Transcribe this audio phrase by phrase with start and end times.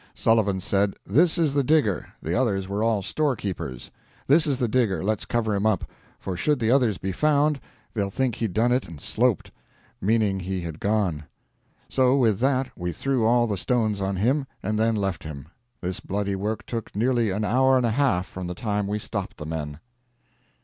[0.15, 3.91] Sullivan said, 'This is the digger, the others were all storekeepers;
[4.25, 5.85] this is the digger, let's cover him up,
[6.19, 7.59] for should the others be found,
[7.93, 9.51] they'll think he done it and sloped,'
[10.01, 11.25] meaning he had gone.
[11.87, 15.49] So with that we threw all the stones on him, and then left him.
[15.81, 19.37] This bloody work took nearly an hour and a half from the time we stopped
[19.37, 19.79] the men."